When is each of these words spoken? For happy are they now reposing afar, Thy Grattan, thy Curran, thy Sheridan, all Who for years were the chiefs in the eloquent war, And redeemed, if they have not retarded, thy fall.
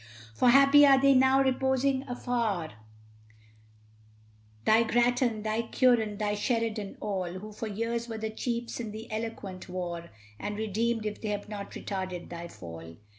For 0.33 0.49
happy 0.49 0.83
are 0.83 0.99
they 0.99 1.13
now 1.13 1.43
reposing 1.43 2.01
afar, 2.07 2.71
Thy 4.65 4.81
Grattan, 4.81 5.43
thy 5.43 5.61
Curran, 5.67 6.17
thy 6.17 6.33
Sheridan, 6.33 6.97
all 6.99 7.33
Who 7.33 7.51
for 7.51 7.67
years 7.67 8.07
were 8.09 8.17
the 8.17 8.31
chiefs 8.31 8.79
in 8.79 8.89
the 8.93 9.11
eloquent 9.11 9.69
war, 9.69 10.09
And 10.39 10.57
redeemed, 10.57 11.05
if 11.05 11.21
they 11.21 11.27
have 11.29 11.47
not 11.49 11.69
retarded, 11.73 12.29
thy 12.29 12.47
fall. 12.47 12.95